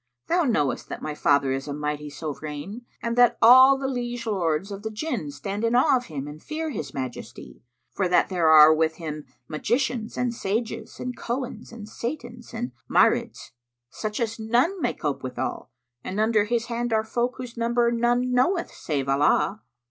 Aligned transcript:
Thou 0.25 0.45
knowest 0.45 0.89
that 0.89 1.03
my 1.03 1.13
father 1.13 1.51
is 1.51 1.67
a 1.67 1.75
mighty 1.75 2.09
Sovran 2.09 2.81
and 3.03 3.15
that 3.19 3.37
all 3.39 3.77
the 3.77 3.87
liege 3.87 4.25
lords 4.25 4.71
of 4.71 4.81
the 4.81 4.89
Jinn 4.89 5.29
stand 5.29 5.63
in 5.63 5.75
awe 5.75 5.95
of 5.95 6.05
him 6.07 6.27
and 6.27 6.41
fear 6.41 6.71
his 6.71 6.91
majesty: 6.91 7.61
for 7.91 8.07
that 8.07 8.27
there 8.27 8.49
are 8.49 8.73
with 8.73 8.95
him 8.95 9.25
magicians 9.47 10.17
and 10.17 10.33
sages 10.33 10.99
and 10.99 11.15
Cohens 11.15 11.71
and 11.71 11.87
Satans 11.87 12.51
and 12.51 12.71
Marids, 12.89 13.51
such 13.91 14.19
as 14.19 14.39
none 14.39 14.81
may 14.81 14.95
cope 14.95 15.21
withal, 15.21 15.69
and 16.03 16.19
under 16.19 16.45
his 16.45 16.65
hand 16.65 16.91
are 16.91 17.03
folk 17.03 17.35
whose 17.37 17.55
number 17.55 17.91
none 17.91 18.31
knoweth 18.31 18.71
save 18.73 19.07
Allah. 19.07 19.61